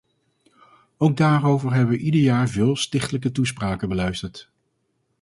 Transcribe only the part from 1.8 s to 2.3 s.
we ieder